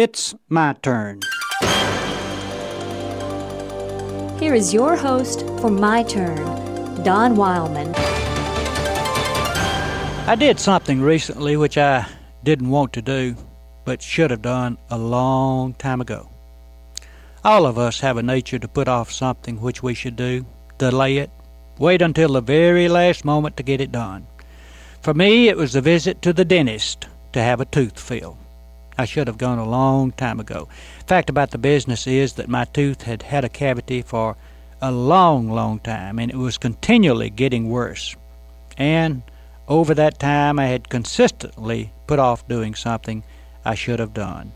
[0.00, 1.22] It's my turn.
[4.38, 6.36] Here is your host for My Turn,
[7.02, 7.92] Don Wildman.
[10.28, 12.06] I did something recently which I
[12.44, 13.34] didn't want to do,
[13.84, 16.30] but should have done a long time ago.
[17.42, 20.46] All of us have a nature to put off something which we should do,
[20.78, 21.30] delay it,
[21.76, 24.28] wait until the very last moment to get it done.
[25.02, 28.38] For me, it was a visit to the dentist to have a tooth filled.
[29.00, 30.68] I should have gone a long time ago.
[31.06, 34.36] Fact about the business is that my tooth had had a cavity for
[34.82, 38.16] a long, long time, and it was continually getting worse.
[38.76, 39.22] And
[39.68, 43.22] over that time, I had consistently put off doing something
[43.64, 44.50] I should have done.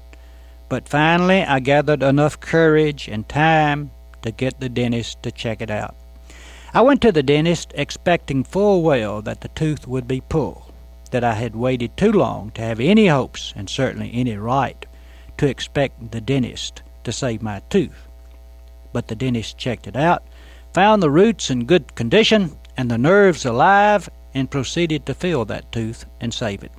[0.68, 5.70] But finally, I gathered enough courage and time to get the dentist to check it
[5.70, 5.94] out.
[6.74, 10.71] I went to the dentist expecting full well that the tooth would be pulled
[11.12, 14.84] that I had waited too long to have any hopes, and certainly any right,
[15.38, 18.08] to expect the dentist to save my tooth.
[18.92, 20.24] But the dentist checked it out,
[20.74, 25.70] found the roots in good condition, and the nerves alive, and proceeded to fill that
[25.70, 26.72] tooth and save it.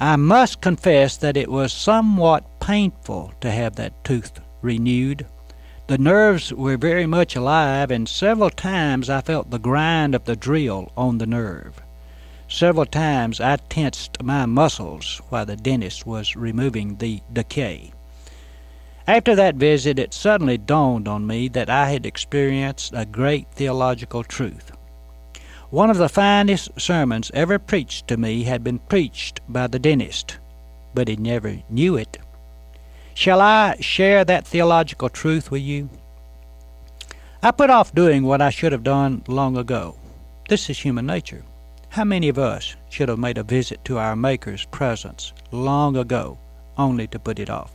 [0.00, 5.26] I must confess that it was somewhat painful to have that tooth renewed.
[5.88, 10.36] The nerves were very much alive, and several times I felt the grind of the
[10.36, 11.82] drill on the nerve.
[12.50, 17.92] Several times I tensed my muscles while the dentist was removing the decay.
[19.06, 24.24] After that visit, it suddenly dawned on me that I had experienced a great theological
[24.24, 24.72] truth.
[25.70, 30.38] One of the finest sermons ever preached to me had been preached by the dentist,
[30.92, 32.18] but he never knew it.
[33.14, 35.88] Shall I share that theological truth with you?
[37.44, 39.94] I put off doing what I should have done long ago.
[40.48, 41.44] This is human nature.
[41.90, 46.38] How many of us should have made a visit to our Maker's presence long ago,
[46.78, 47.72] only to put it off?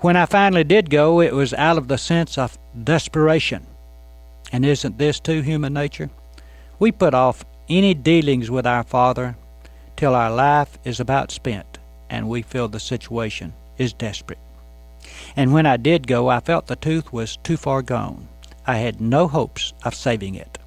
[0.00, 3.66] When I finally did go, it was out of the sense of desperation.
[4.52, 6.10] And isn't this too human nature?
[6.78, 9.36] We put off any dealings with our Father
[9.96, 11.78] till our life is about spent
[12.10, 14.38] and we feel the situation is desperate.
[15.34, 18.28] And when I did go, I felt the tooth was too far gone.
[18.66, 20.58] I had no hopes of saving it.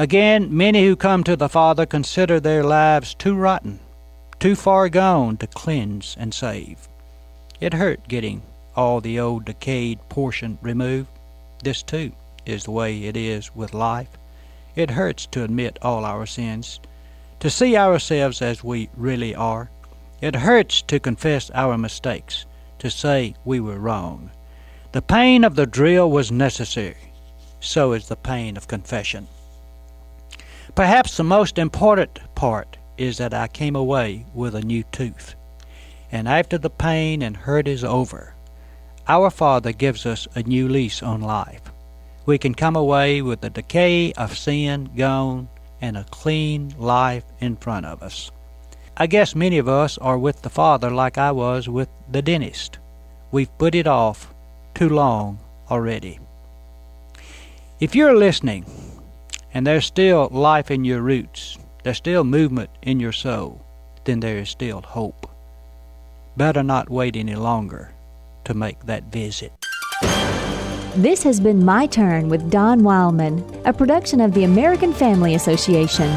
[0.00, 3.80] Again, many who come to the Father consider their lives too rotten,
[4.38, 6.88] too far gone to cleanse and save.
[7.60, 8.42] It hurt getting
[8.76, 11.08] all the old decayed portion removed.
[11.64, 12.12] This, too,
[12.46, 14.10] is the way it is with life.
[14.76, 16.78] It hurts to admit all our sins,
[17.40, 19.68] to see ourselves as we really are.
[20.20, 22.46] It hurts to confess our mistakes,
[22.78, 24.30] to say we were wrong.
[24.92, 27.12] The pain of the drill was necessary.
[27.58, 29.26] So is the pain of confession.
[30.78, 35.34] Perhaps the most important part is that I came away with a new tooth.
[36.12, 38.34] And after the pain and hurt is over,
[39.08, 41.62] our Father gives us a new lease on life.
[42.26, 45.48] We can come away with the decay of sin gone
[45.80, 48.30] and a clean life in front of us.
[48.96, 52.78] I guess many of us are with the Father like I was with the dentist.
[53.32, 54.32] We've put it off
[54.76, 56.20] too long already.
[57.80, 58.64] If you're listening
[59.54, 63.64] and there's still life in your roots, there's still movement in your soul,
[64.04, 65.30] then there is still hope.
[66.36, 67.92] Better not wait any longer
[68.44, 69.52] to make that visit.
[70.96, 76.08] This has been My Turn with Don Wildman, a production of the American Family Association.